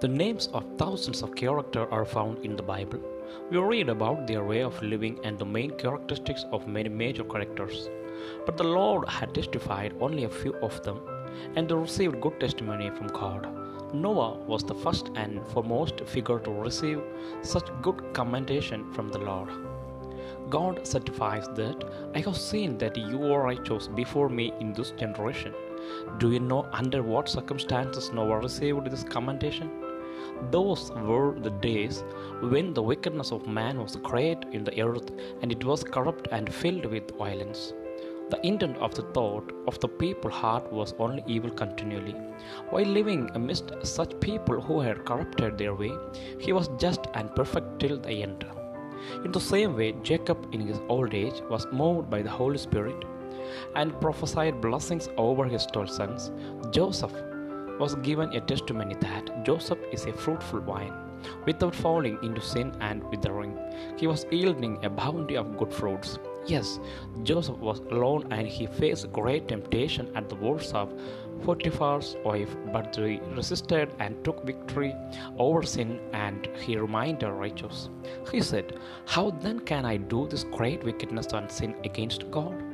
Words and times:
The 0.00 0.06
names 0.06 0.46
of 0.54 0.64
thousands 0.78 1.22
of 1.22 1.34
characters 1.34 1.88
are 1.90 2.04
found 2.04 2.44
in 2.44 2.54
the 2.54 2.62
Bible. 2.62 3.00
We 3.50 3.58
read 3.58 3.88
about 3.88 4.28
their 4.28 4.44
way 4.44 4.62
of 4.62 4.80
living 4.80 5.18
and 5.24 5.36
the 5.36 5.44
main 5.44 5.72
characteristics 5.72 6.44
of 6.52 6.68
many 6.68 6.88
major 6.88 7.24
characters. 7.24 7.90
But 8.46 8.56
the 8.56 8.62
Lord 8.62 9.08
had 9.08 9.34
testified 9.34 9.96
only 10.00 10.22
a 10.22 10.28
few 10.28 10.54
of 10.58 10.80
them, 10.84 11.00
and 11.56 11.68
they 11.68 11.74
received 11.74 12.20
good 12.20 12.38
testimony 12.38 12.90
from 12.90 13.08
God. 13.08 13.48
Noah 13.92 14.38
was 14.46 14.62
the 14.62 14.76
first 14.76 15.10
and 15.16 15.44
foremost 15.48 15.98
figure 16.02 16.38
to 16.38 16.50
receive 16.52 17.02
such 17.42 17.68
good 17.82 18.00
commendation 18.12 18.92
from 18.92 19.08
the 19.08 19.18
Lord. 19.18 19.50
God 20.48 20.86
certifies 20.86 21.48
that 21.56 21.82
I 22.14 22.20
have 22.20 22.36
seen 22.36 22.78
that 22.78 22.96
you 22.96 23.24
are 23.32 23.42
righteous 23.42 23.88
before 23.88 24.28
me 24.28 24.52
in 24.60 24.72
this 24.72 24.92
generation. 24.92 25.52
Do 26.18 26.30
you 26.30 26.38
know 26.38 26.68
under 26.72 27.02
what 27.02 27.28
circumstances 27.28 28.12
Noah 28.12 28.38
received 28.38 28.88
this 28.92 29.02
commendation? 29.02 29.87
Those 30.50 30.90
were 30.92 31.34
the 31.38 31.50
days 31.50 32.04
when 32.40 32.74
the 32.74 32.82
wickedness 32.82 33.32
of 33.32 33.46
man 33.46 33.80
was 33.80 33.96
great 33.96 34.38
in 34.52 34.64
the 34.64 34.80
earth 34.82 35.10
and 35.42 35.52
it 35.52 35.64
was 35.64 35.84
corrupt 35.84 36.28
and 36.30 36.52
filled 36.52 36.86
with 36.86 37.16
violence. 37.18 37.72
The 38.30 38.46
intent 38.46 38.76
of 38.76 38.94
the 38.94 39.02
thought 39.14 39.50
of 39.66 39.80
the 39.80 39.88
people's 39.88 40.34
heart 40.34 40.70
was 40.70 40.94
only 40.98 41.24
evil 41.26 41.50
continually. 41.50 42.14
While 42.68 42.84
living 42.84 43.30
amidst 43.34 43.72
such 43.82 44.20
people 44.20 44.60
who 44.60 44.80
had 44.80 45.06
corrupted 45.06 45.56
their 45.56 45.74
way, 45.74 45.92
he 46.38 46.52
was 46.52 46.68
just 46.78 47.06
and 47.14 47.34
perfect 47.34 47.80
till 47.80 47.98
the 47.98 48.22
end. 48.22 48.44
In 49.24 49.32
the 49.32 49.40
same 49.40 49.76
way, 49.76 49.92
Jacob 50.02 50.46
in 50.52 50.60
his 50.60 50.80
old 50.88 51.14
age 51.14 51.40
was 51.48 51.66
moved 51.72 52.10
by 52.10 52.20
the 52.20 52.28
Holy 52.28 52.58
Spirit 52.58 53.02
and 53.74 53.98
prophesied 53.98 54.60
blessings 54.60 55.08
over 55.16 55.46
his 55.46 55.64
twelve 55.64 55.88
sons. 55.88 56.30
Joseph 56.70 57.14
was 57.78 57.94
given 57.96 58.32
a 58.32 58.40
testimony 58.40 58.96
that 59.00 59.44
Joseph 59.44 59.78
is 59.92 60.06
a 60.06 60.12
fruitful 60.12 60.60
vine, 60.60 60.92
without 61.46 61.74
falling 61.74 62.18
into 62.22 62.40
sin 62.40 62.72
and 62.80 63.02
withering. 63.10 63.58
He 63.96 64.06
was 64.06 64.26
yielding 64.30 64.84
a 64.84 64.90
bounty 64.90 65.36
of 65.36 65.56
good 65.58 65.72
fruits. 65.72 66.18
Yes, 66.46 66.80
Joseph 67.24 67.58
was 67.58 67.80
alone 67.90 68.26
and 68.30 68.46
he 68.46 68.66
faced 68.66 69.12
great 69.12 69.48
temptation 69.48 70.10
at 70.16 70.28
the 70.28 70.36
words 70.36 70.72
of 70.72 70.92
Potiphar's 71.42 72.16
wife, 72.24 72.56
but 72.72 72.96
he 72.96 73.20
resisted 73.34 73.90
and 73.98 74.24
took 74.24 74.44
victory 74.44 74.94
over 75.38 75.62
sin 75.62 76.00
and 76.12 76.48
he 76.60 76.76
remained 76.76 77.22
righteous. 77.22 77.90
He 78.32 78.40
said, 78.40 78.78
How 79.06 79.30
then 79.30 79.60
can 79.60 79.84
I 79.84 79.98
do 79.98 80.26
this 80.26 80.44
great 80.44 80.82
wickedness 80.82 81.26
and 81.32 81.50
sin 81.50 81.74
against 81.84 82.30
God? 82.30 82.67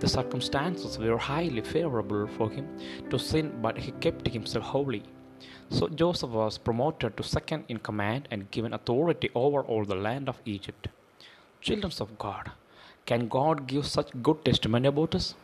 The 0.00 0.08
circumstances 0.08 0.98
were 0.98 1.18
highly 1.18 1.60
favorable 1.60 2.26
for 2.26 2.50
him 2.50 2.68
to 3.10 3.18
sin, 3.18 3.58
but 3.60 3.78
he 3.78 3.92
kept 3.92 4.28
himself 4.28 4.64
holy. 4.64 5.02
So 5.70 5.88
Joseph 5.88 6.30
was 6.30 6.56
promoted 6.56 7.16
to 7.16 7.22
second 7.22 7.64
in 7.68 7.78
command 7.78 8.28
and 8.30 8.50
given 8.50 8.72
authority 8.72 9.30
over 9.34 9.62
all 9.62 9.84
the 9.84 9.94
land 9.94 10.28
of 10.28 10.40
Egypt. 10.44 10.88
Children 11.60 11.92
of 12.00 12.16
God, 12.18 12.52
can 13.06 13.28
God 13.28 13.66
give 13.66 13.86
such 13.86 14.10
good 14.22 14.44
testimony 14.44 14.88
about 14.88 15.14
us? 15.14 15.34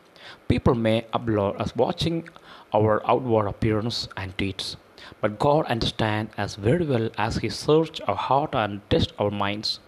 People 0.47 0.73
may 0.73 1.05
applaud 1.13 1.61
us 1.61 1.75
watching 1.75 2.27
our 2.73 3.01
outward 3.09 3.47
appearance 3.47 4.07
and 4.17 4.35
deeds, 4.37 4.77
but 5.21 5.37
God 5.37 5.65
understands 5.65 6.33
us 6.37 6.55
very 6.55 6.85
well 6.85 7.09
as 7.17 7.37
He 7.37 7.49
searches 7.49 7.99
our 8.07 8.15
heart 8.15 8.55
and 8.55 8.81
tests 8.89 9.13
our 9.19 9.31
minds. 9.31 9.79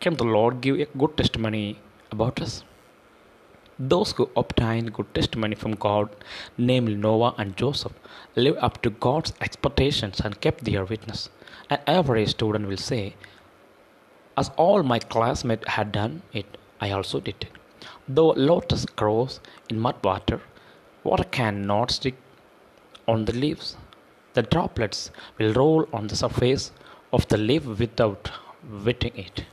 Can 0.00 0.16
the 0.16 0.24
Lord 0.24 0.60
give 0.60 0.80
a 0.80 0.86
good 0.86 1.16
testimony 1.16 1.78
about 2.10 2.40
us? 2.40 2.64
Those 3.78 4.12
who 4.12 4.30
obtained 4.36 4.94
good 4.94 5.14
testimony 5.14 5.54
from 5.54 5.74
God, 5.74 6.08
namely 6.56 6.94
Noah 6.94 7.34
and 7.36 7.56
Joseph, 7.56 7.92
lived 8.34 8.58
up 8.58 8.80
to 8.82 8.90
God's 8.90 9.34
expectations 9.40 10.20
and 10.20 10.40
kept 10.40 10.64
their 10.64 10.84
witness. 10.84 11.28
An 11.68 11.80
average 11.86 12.30
student 12.30 12.68
will 12.68 12.78
say, 12.78 13.16
As 14.36 14.50
all 14.56 14.82
my 14.82 14.98
classmates 14.98 15.68
had 15.68 15.92
done 15.92 16.22
it, 16.32 16.56
I 16.80 16.90
also 16.90 17.20
did 17.20 17.36
it. 17.40 17.48
Though 18.08 18.30
lotus 18.30 18.86
grows 18.86 19.40
in 19.68 19.78
mud 19.78 19.96
water, 20.02 20.40
water 21.04 21.24
cannot 21.24 21.90
stick 21.90 22.16
on 23.06 23.26
the 23.26 23.32
leaves. 23.32 23.76
The 24.32 24.42
droplets 24.42 25.10
will 25.38 25.52
roll 25.52 25.86
on 25.92 26.06
the 26.06 26.16
surface 26.16 26.72
of 27.12 27.28
the 27.28 27.36
leaf 27.36 27.64
without 27.64 28.30
wetting 28.84 29.16
it. 29.16 29.44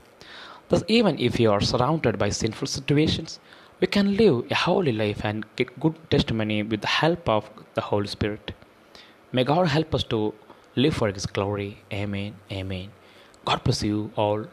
Thus, 0.69 0.84
even 0.88 1.19
if 1.19 1.40
you 1.40 1.51
are 1.51 1.61
surrounded 1.61 2.17
by 2.17 2.29
sinful 2.29 2.67
situations, 2.67 3.40
we 3.79 3.88
can 3.88 4.16
live 4.16 4.51
a 4.51 4.56
holy 4.56 4.91
life 4.91 5.23
and 5.23 5.45
get 5.56 5.79
good 5.79 5.95
testimony 6.09 6.63
with 6.63 6.81
the 6.81 6.88
help 6.88 7.28
of 7.28 7.50
the 7.73 7.81
Holy 7.81 8.07
Spirit. 8.07 8.51
May 9.31 9.44
God 9.44 9.67
help 9.67 9.94
us 9.95 10.03
to 10.06 10.34
live 10.75 10.95
for 10.95 11.11
His 11.11 11.25
glory. 11.25 11.79
Amen. 11.91 12.35
Amen. 12.51 12.89
God 13.45 13.63
bless 13.63 13.84
you 13.84 14.11
all. 14.16 14.45